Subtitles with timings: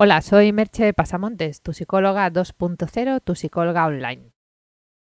[0.00, 4.30] Hola, soy Merche Pasamontes, tu psicóloga 2.0, tu psicóloga online.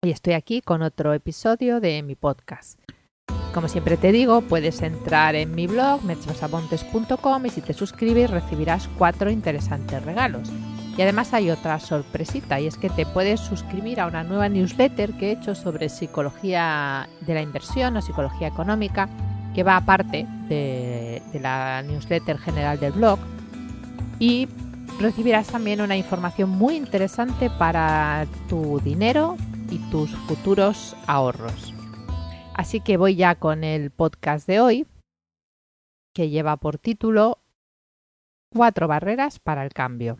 [0.01, 2.79] Y estoy aquí con otro episodio de mi podcast.
[3.53, 8.87] Como siempre te digo, puedes entrar en mi blog merchepasamontes.com y si te suscribes recibirás
[8.97, 10.49] cuatro interesantes regalos.
[10.97, 15.11] Y además hay otra sorpresita y es que te puedes suscribir a una nueva newsletter
[15.17, 19.09] que he hecho sobre psicología de la inversión o psicología económica
[19.53, 23.19] que va aparte de, de la newsletter general del blog
[24.19, 24.47] y
[24.99, 29.37] recibirás también una información muy interesante para tu dinero
[29.69, 31.73] y tus futuros ahorros.
[32.53, 34.87] Así que voy ya con el podcast de hoy,
[36.13, 37.39] que lleva por título
[38.53, 40.19] Cuatro barreras para el cambio.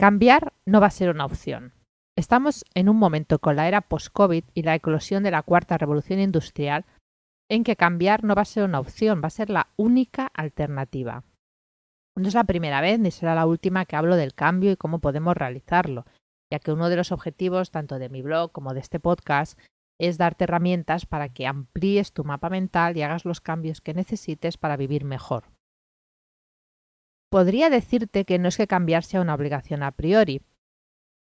[0.00, 1.72] Cambiar no va a ser una opción.
[2.16, 6.20] Estamos en un momento con la era post-COVID y la eclosión de la cuarta revolución
[6.20, 6.86] industrial
[7.50, 11.24] en que cambiar no va a ser una opción, va a ser la única alternativa.
[12.16, 15.00] No es la primera vez ni será la última que hablo del cambio y cómo
[15.00, 16.06] podemos realizarlo,
[16.50, 19.58] ya que uno de los objetivos tanto de mi blog como de este podcast
[19.98, 24.56] es darte herramientas para que amplíes tu mapa mental y hagas los cambios que necesites
[24.56, 25.50] para vivir mejor.
[27.30, 30.42] Podría decirte que no es que cambiar sea una obligación a priori,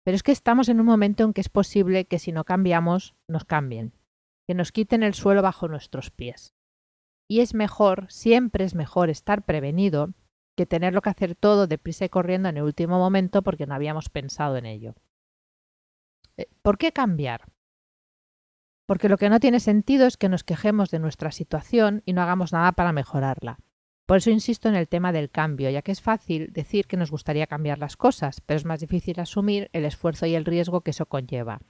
[0.03, 3.15] pero es que estamos en un momento en que es posible que si no cambiamos,
[3.27, 3.93] nos cambien,
[4.47, 6.53] que nos quiten el suelo bajo nuestros pies.
[7.27, 10.13] Y es mejor, siempre es mejor estar prevenido
[10.55, 14.09] que tenerlo que hacer todo deprisa y corriendo en el último momento porque no habíamos
[14.09, 14.95] pensado en ello.
[16.37, 17.51] Eh, ¿Por qué cambiar?
[18.85, 22.21] Porque lo que no tiene sentido es que nos quejemos de nuestra situación y no
[22.21, 23.59] hagamos nada para mejorarla.
[24.05, 27.09] Por eso insisto en el tema del cambio, ya que es fácil decir que nos
[27.09, 30.91] gustaría cambiar las cosas, pero es más difícil asumir el esfuerzo y el riesgo que
[30.91, 31.61] eso conlleva.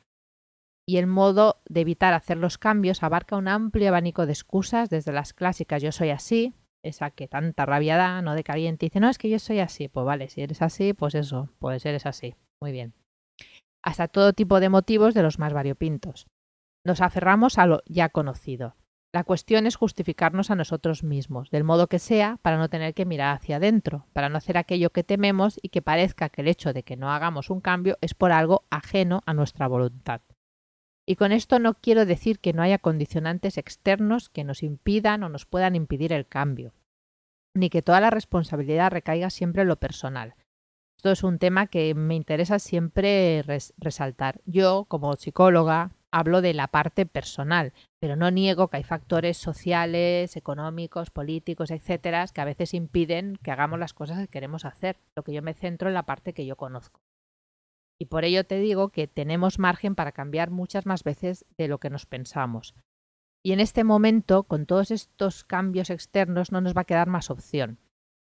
[0.86, 5.14] Y el modo de evitar hacer los cambios abarca un amplio abanico de excusas, desde
[5.14, 9.10] las clásicas yo soy así, esa que tanta rabia da, no de caliente, dice, no,
[9.10, 9.88] es que yo soy así.
[9.88, 12.36] Pues vale, si eres así, pues eso, pues eres así.
[12.62, 12.94] Muy bien.
[13.84, 16.28] Hasta todo tipo de motivos de los más variopintos.
[16.86, 18.76] Nos aferramos a lo ya conocido.
[19.14, 23.06] La cuestión es justificarnos a nosotros mismos, del modo que sea, para no tener que
[23.06, 26.74] mirar hacia adentro, para no hacer aquello que tememos y que parezca que el hecho
[26.74, 30.22] de que no hagamos un cambio es por algo ajeno a nuestra voluntad.
[31.06, 35.30] Y con esto no quiero decir que no haya condicionantes externos que nos impidan o
[35.30, 36.74] nos puedan impedir el cambio,
[37.54, 40.36] ni que toda la responsabilidad recaiga siempre en lo personal.
[40.98, 43.44] Esto es un tema que me interesa siempre
[43.78, 44.40] resaltar.
[44.46, 50.38] Yo, como psicóloga, hablo de la parte personal, pero no niego que hay factores sociales,
[50.38, 54.96] económicos, políticos, etcétera, que a veces impiden que hagamos las cosas que queremos hacer.
[55.18, 57.02] Lo que yo me centro en la parte que yo conozco.
[58.04, 61.80] Y por ello te digo que tenemos margen para cambiar muchas más veces de lo
[61.80, 62.76] que nos pensamos.
[63.42, 67.30] Y en este momento, con todos estos cambios externos, no nos va a quedar más
[67.30, 67.80] opción.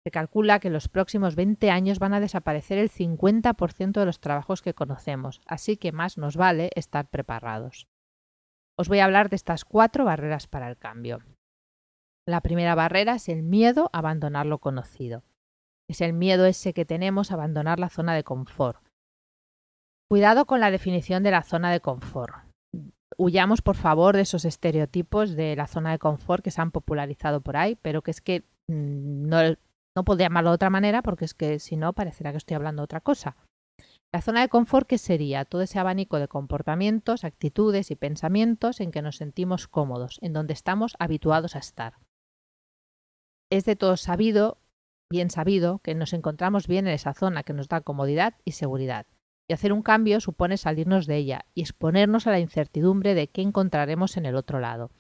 [0.06, 4.22] Se calcula que en los próximos 20 años van a desaparecer el 50% de los
[4.22, 7.90] trabajos que conocemos, así que más nos vale estar preparados.
[8.80, 11.20] Os voy a hablar de estas cuatro barreras para el cambio.
[12.26, 15.26] La primera barrera es el miedo a abandonar lo conocido.
[15.90, 18.85] Es el miedo ese que tenemos a abandonar la zona de confort,
[20.10, 22.34] Cuidado con la definición de la zona de confort.
[23.18, 27.42] Huyamos, por favor, de esos estereotipos de la zona de confort que se han popularizado
[27.42, 29.40] por ahí, pero que es que mm, no,
[29.96, 32.82] no puedo llamarlo de otra manera porque es que si no parecerá que estoy hablando
[32.82, 33.36] de otra cosa.
[34.14, 35.44] La zona de confort, ¿qué sería?
[35.44, 40.54] Todo ese abanico de comportamientos, actitudes y pensamientos en que nos sentimos cómodos, en donde
[40.54, 41.96] estamos habituados a estar.
[43.52, 44.58] Es de todo sabido,
[45.12, 49.06] bien sabido, que nos encontramos bien en esa zona que nos da comodidad y seguridad.
[49.50, 53.42] Y hacer un cambio supone salirnos de ella y exponernos a la incertidumbre de qué
[53.42, 54.92] encontraremos en el otro lado.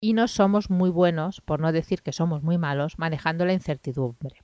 [0.00, 4.42] Y no somos muy buenos, por no decir que somos muy malos, manejando la incertidumbre.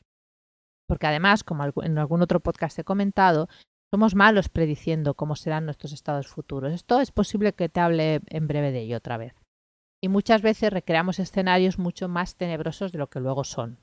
[0.88, 3.48] Porque además, como en algún otro podcast he comentado,
[3.92, 6.72] somos malos prediciendo cómo serán nuestros estados futuros.
[6.72, 9.34] Esto es posible que te hable en breve de ello otra vez.
[10.02, 13.78] Y muchas veces recreamos escenarios mucho más tenebrosos de lo que luego son.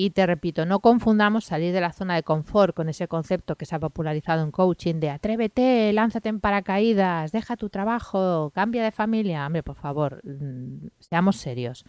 [0.00, 3.66] Y te repito, no confundamos salir de la zona de confort con ese concepto que
[3.66, 8.92] se ha popularizado en coaching de atrévete, lánzate en paracaídas, deja tu trabajo, cambia de
[8.92, 9.44] familia.
[9.44, 11.84] Hombre, por favor, mm, seamos serios.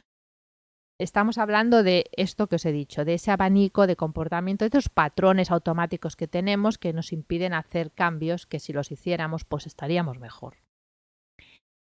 [1.00, 4.90] Estamos hablando de esto que os he dicho, de ese abanico de comportamiento, de esos
[4.90, 10.18] patrones automáticos que tenemos que nos impiden hacer cambios que si los hiciéramos, pues estaríamos
[10.18, 10.58] mejor.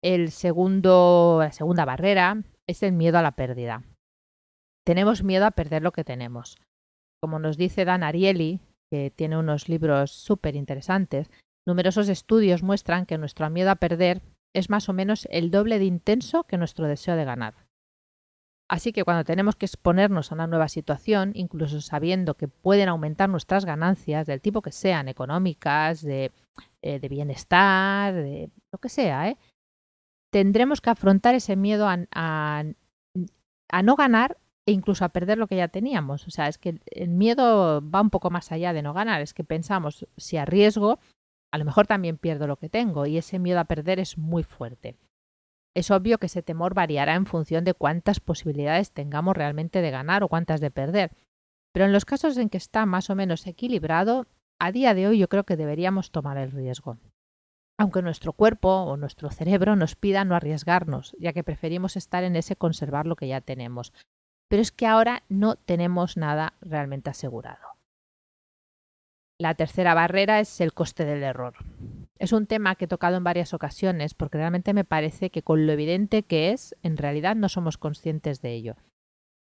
[0.01, 3.83] El segundo, la segunda barrera es el miedo a la pérdida.
[4.85, 6.59] Tenemos miedo a perder lo que tenemos.
[7.23, 8.61] Como nos dice Dan Ariely,
[8.91, 11.31] que tiene unos libros súper interesantes,
[11.67, 14.23] numerosos estudios muestran que nuestro miedo a perder
[14.55, 17.55] es más o menos el doble de intenso que nuestro deseo de ganar.
[18.71, 23.29] Así que cuando tenemos que exponernos a una nueva situación, incluso sabiendo que pueden aumentar
[23.29, 26.33] nuestras ganancias, del tipo que sean, económicas, de,
[26.83, 29.39] eh, bienestar, de lo que sea, ¿eh?
[30.33, 32.65] tendremos que afrontar ese miedo a,
[33.71, 36.27] a no ganar e incluso a perder lo que ya teníamos.
[36.27, 39.35] O sea, es que el miedo va un poco más allá de no ganar, es
[39.35, 40.99] que pensamos, si arriesgo,
[41.53, 44.43] a lo mejor también pierdo lo que tengo y ese miedo a perder es muy
[44.43, 44.97] fuerte.
[45.77, 50.23] Es obvio que ese temor variará en función de cuántas posibilidades tengamos realmente de ganar
[50.23, 51.11] o cuántas de perder.
[51.73, 54.27] Pero en los casos en que está más o menos equilibrado,
[54.61, 56.99] a día de hoy yo creo que deberíamos tomar el riesgo.
[57.77, 62.37] Aunque nuestro cuerpo o nuestro cerebro nos pida no arriesgarnos, ya que preferimos estar en
[62.37, 63.93] ese conservar lo que ya tenemos.
[64.49, 67.75] Pero es que ahora no tenemos nada realmente asegurado.
[69.41, 71.55] La tercera barrera es el coste del error.
[72.19, 75.67] Es un tema que he tocado en varias ocasiones porque realmente me parece que con
[75.67, 78.77] lo evidente que es, en realidad no somos conscientes de ello.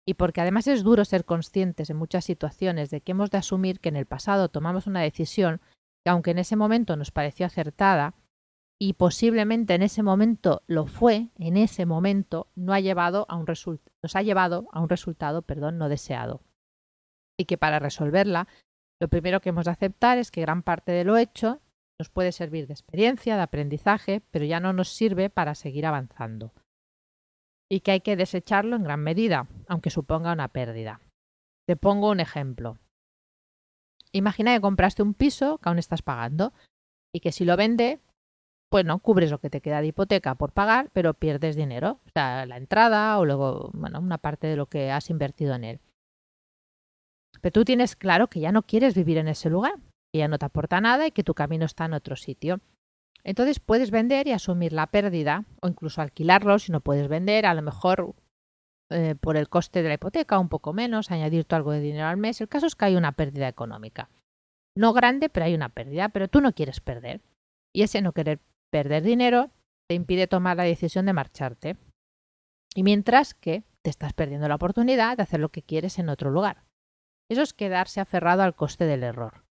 [0.05, 3.79] Y porque además es duro ser conscientes en muchas situaciones de que hemos de asumir
[3.79, 5.61] que en el pasado tomamos una decisión
[6.03, 8.15] que aunque en ese momento nos pareció acertada,
[8.85, 13.45] y posiblemente en ese momento lo fue, en ese momento no ha llevado a un
[13.45, 16.41] nos ha llevado a un resultado perdón, no deseado.
[17.39, 18.49] Y que para resolverla
[18.99, 21.61] lo primero que hemos de aceptar es que gran parte de lo hecho
[21.97, 26.51] nos puede servir de experiencia, de aprendizaje, pero ya no nos sirve para seguir avanzando.
[27.71, 30.99] Y que hay que desecharlo en gran medida, aunque suponga una pérdida.
[31.69, 32.79] Te pongo un ejemplo.
[34.11, 36.51] Imagina que compraste un piso que aún estás pagando
[37.13, 38.01] y que si lo vende,
[38.73, 42.09] pues no cubres lo que te queda de hipoteca por pagar, pero pierdes dinero, o
[42.09, 45.79] sea, la entrada o luego, bueno, una parte de lo que has invertido en él.
[47.39, 49.75] Pero tú tienes claro que ya no quieres vivir en ese lugar,
[50.11, 52.61] que ya no te aporta nada y que tu camino está en otro sitio.
[53.23, 57.53] Entonces puedes vender y asumir la pérdida o incluso alquilarlo si no puedes vender, a
[57.53, 58.15] lo mejor
[58.89, 62.07] eh, por el coste de la hipoteca, un poco menos, añadir tú algo de dinero
[62.07, 62.41] al mes.
[62.41, 64.09] El caso es que hay una pérdida económica.
[64.75, 67.21] No grande, pero hay una pérdida, pero tú no quieres perder.
[67.71, 68.39] Y ese no querer
[68.73, 69.51] perder dinero
[69.87, 71.77] te impide tomar la decisión de marcharte.
[72.73, 76.31] Y mientras que te estás perdiendo la oportunidad de hacer lo que quieres en otro
[76.31, 76.63] lugar.
[77.29, 79.45] Eso es quedarse aferrado al coste del error.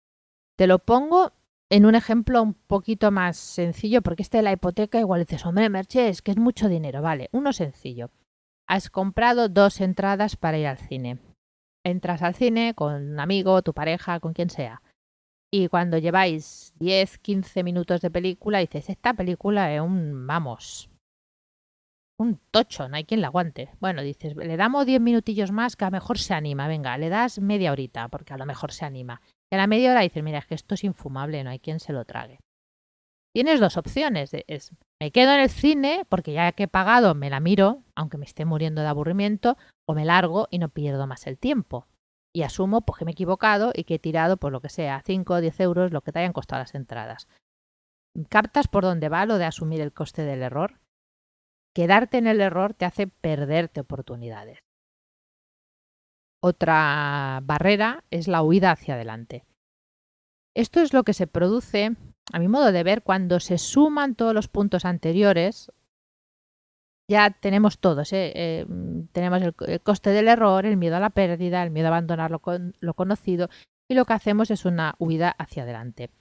[0.57, 1.33] Te lo pongo
[1.69, 5.69] en un ejemplo un poquito más sencillo, porque este de la hipoteca igual dices, hombre,
[5.69, 7.01] Merche, es que es mucho dinero.
[7.01, 8.11] Vale, uno sencillo.
[8.67, 11.19] Has comprado dos entradas para ir al cine.
[11.83, 14.81] Entras al cine con un amigo, tu pareja, con quien sea.
[15.51, 20.89] Y cuando lleváis 10, 15 minutos de película, dices, esta película es un, vamos,
[22.19, 23.71] un tocho, no hay quien la aguante.
[23.79, 27.09] Bueno, dices, le damos 10 minutillos más que a lo mejor se anima, venga, le
[27.09, 29.21] das media horita porque a lo mejor se anima.
[29.51, 31.79] Y a la media hora dices, mira, es que esto es infumable, no hay quien
[31.79, 32.39] se lo trague.
[33.33, 34.71] Tienes dos opciones, es,
[35.01, 38.25] me quedo en el cine porque ya que he pagado me la miro, aunque me
[38.25, 39.57] esté muriendo de aburrimiento,
[39.87, 41.87] o me largo y no pierdo más el tiempo.
[42.33, 45.01] Y asumo pues, que me he equivocado y que he tirado, por lo que sea,
[45.03, 47.27] 5 o 10 euros lo que te hayan costado las entradas.
[48.29, 50.79] ¿Captas por dónde va lo de asumir el coste del error?
[51.75, 54.59] Quedarte en el error te hace perderte oportunidades.
[56.41, 59.45] Otra barrera es la huida hacia adelante.
[60.55, 61.95] Esto es lo que se produce,
[62.31, 65.71] a mi modo de ver, cuando se suman todos los puntos anteriores.
[67.09, 68.31] Ya tenemos todos, ¿eh?
[68.35, 68.65] Eh,
[69.11, 72.93] tenemos el, coste del error, el miedo a la pérdida, el miedo a abandonar lo
[72.93, 73.49] conocido
[73.89, 76.11] y lo que hacemos es una huida hacia adelante.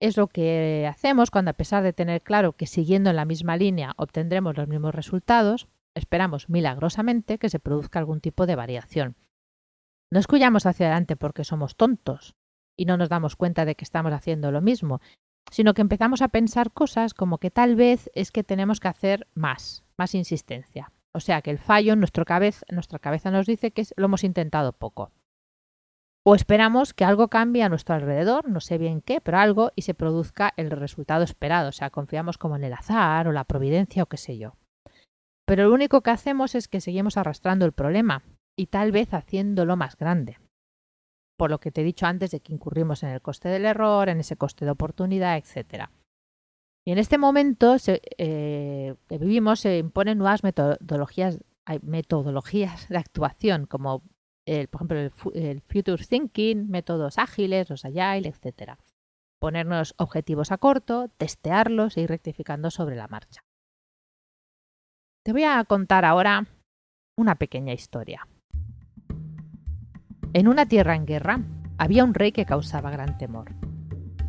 [0.00, 3.58] Es lo que hacemos cuando a pesar de tener claro que siguiendo en la misma
[3.58, 9.14] línea obtendremos los mismos resultados, esperamos milagrosamente que se produzca algún tipo de variación.
[10.10, 12.34] No escuyamos hacia adelante porque somos tontos
[12.78, 15.02] y no nos damos cuenta de que estamos haciendo lo mismo,
[15.50, 19.26] sino que empezamos a pensar cosas como que tal vez es que tenemos que hacer
[19.34, 20.92] más, más insistencia.
[21.14, 25.10] O sea que el fallo en nuestra cabeza nos dice que lo hemos intentado poco.
[26.24, 29.82] O esperamos que algo cambie a nuestro alrededor, no sé bien qué, pero algo, y
[29.82, 31.70] se produzca el resultado esperado.
[31.70, 34.54] O sea, confiamos como en el azar o la providencia o qué sé yo.
[35.46, 38.22] Pero lo único que hacemos es que seguimos arrastrando el problema
[38.58, 40.38] y tal vez haciéndolo más grande.
[41.38, 44.10] Por lo que te he dicho antes de que incurrimos en el coste del error,
[44.10, 45.88] en ese coste de oportunidad, etc.
[46.88, 47.76] Y en este momento
[48.16, 51.38] eh, que vivimos se imponen nuevas metodologías,
[51.82, 54.04] metodologías de actuación, como
[54.70, 54.98] por ejemplo,
[55.34, 58.78] el, Future Thinking, métodos ágiles, los Agile, etc.
[59.38, 63.44] Ponernos objetivos a corto, testearlos e ir rectificando sobre la marcha.
[65.26, 66.46] Te voy a contar ahora
[67.18, 68.26] una pequeña historia.
[70.32, 71.40] En una tierra en guerra
[71.76, 73.67] había un rey que causaba gran temor.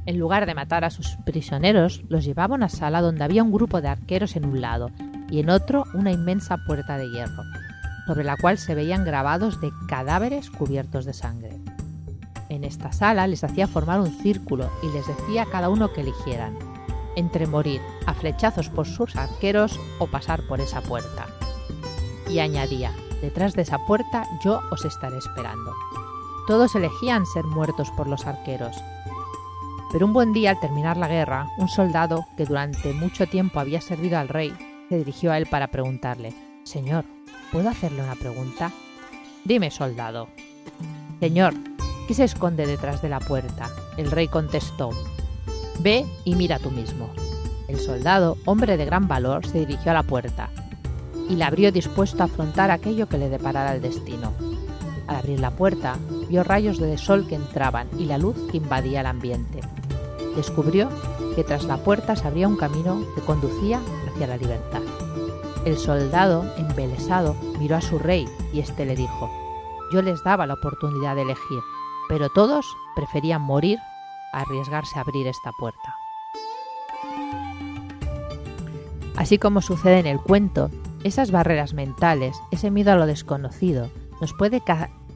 [0.10, 3.80] En lugar de matar a sus prisioneros, los llevaba a sala donde había un grupo
[3.80, 4.90] de arqueros en un lado
[5.30, 7.44] y en otro una inmensa puerta de hierro.
[8.08, 11.56] sobre la cual se veían grabados de cadáveres cubiertos de sangre.
[12.50, 16.58] En esta sala les hacía formar un círculo y les decía cada uno que eligieran,
[17.16, 21.28] entre morir a flechazos por sus arqueros o pasar por esa puerta.
[22.28, 25.76] Y añadía, detrás de esa puerta yo os estaré esperando.
[26.48, 28.76] Todos elegían ser muertos por los arqueros.
[29.92, 33.82] Pero un buen día, al terminar la guerra, un soldado que durante mucho tiempo había
[33.82, 34.54] servido al rey
[34.90, 37.06] se dirigió a él para preguntarle, Señor,
[37.52, 38.72] ¿puedo hacerle una pregunta?
[39.46, 40.30] Dime, soldado.
[41.20, 41.54] Señor,
[42.08, 43.70] ¿qué se esconde detrás de la puerta?
[43.98, 44.90] El rey contestó,
[45.80, 47.10] Ve y mira tú mismo.
[47.68, 50.50] El soldado, hombre de gran valor, se dirigió a la puerta
[51.30, 54.34] y la abrió dispuesto a afrontar aquello que le deparara el destino.
[55.08, 59.02] Al abrir la puerta, vio rayos de sol que entraban y la luz que invadía
[59.02, 59.62] el ambiente.
[60.40, 60.88] Descubrió
[61.36, 64.80] que tras la puerta se abría un camino que conducía hacia la libertad.
[65.66, 69.30] El soldado, embelesado, miró a su rey y éste le dijo,
[69.92, 71.60] yo les daba la oportunidad de elegir,
[72.08, 72.66] pero todos
[72.96, 73.80] preferían morir
[74.32, 75.94] a arriesgarse a abrir esta puerta.
[79.18, 80.70] Así como sucede en el cuento,
[81.04, 83.90] esas barreras mentales, ese miedo a lo desconocido,
[84.22, 84.64] nos puede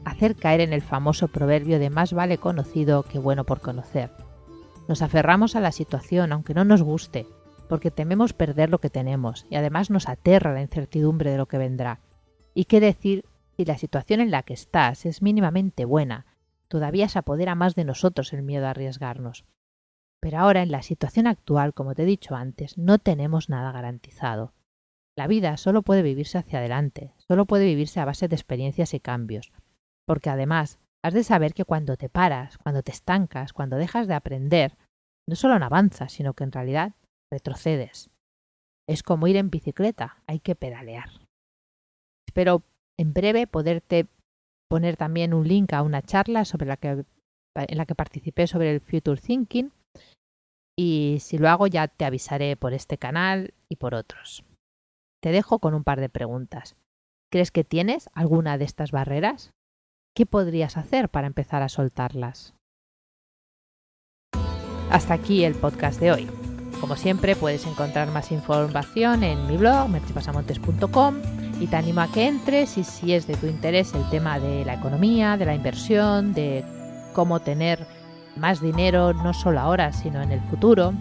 [0.04, 4.10] hacer caer en el famoso proverbio de más vale conocido que bueno por conocer.
[4.88, 7.26] Nos aferramos a la situación aunque no nos guste,
[7.68, 11.58] porque tememos perder lo que tenemos y además nos aterra la incertidumbre de lo que
[11.58, 12.00] vendrá.
[12.54, 13.24] ¿Y qué decir
[13.56, 16.26] si la situación en la que estás es mínimamente buena?
[16.68, 19.44] Todavía se apodera más de nosotros el miedo a arriesgarnos.
[20.20, 24.54] Pero ahora, en la situación actual, como te he dicho antes, no tenemos nada garantizado.
[25.16, 29.00] La vida solo puede vivirse hacia adelante, solo puede vivirse a base de experiencias y
[29.00, 29.52] cambios.
[30.06, 34.14] Porque además, has de saber que cuando te paras, cuando te estancas, cuando dejas de
[34.14, 34.78] aprender,
[35.28, 36.94] no solo no avanzas, sino que en realidad
[37.30, 38.08] retrocedes.
[38.88, 41.10] Es como ir en bicicleta, hay que pedalear.
[42.26, 42.62] Espero
[42.98, 44.06] en breve poderte
[44.70, 47.04] poner también un link a una charla sobre la que,
[47.54, 49.72] en la que participé sobre el Future Thinking
[50.74, 54.42] y si lo hago ya te avisaré por este canal y por otros.
[55.22, 56.76] Te dejo con un par de preguntas.
[57.30, 59.52] ¿Crees que tienes alguna de estas barreras?
[60.16, 62.54] ¿Qué podrías hacer para empezar a soltarlas?
[64.88, 66.30] Hasta aquí el podcast de hoy.
[66.80, 71.16] Como siempre, puedes encontrar más información en mi blog, merchipasamontes.com
[71.58, 74.64] y te animo a que entres y si es de tu interés el tema de
[74.64, 76.64] la economía, de la inversión, de
[77.12, 77.84] cómo tener
[78.36, 80.92] más dinero no solo ahora, sino en el futuro,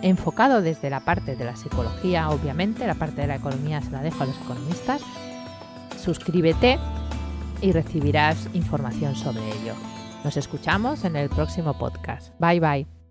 [0.00, 4.00] enfocado desde la parte de la psicología, obviamente, la parte de la economía se la
[4.00, 5.02] dejo a los economistas.
[6.02, 6.78] Suscríbete
[7.62, 9.74] y recibirás información sobre ello.
[10.24, 12.32] Nos escuchamos en el próximo podcast.
[12.38, 13.01] Bye bye.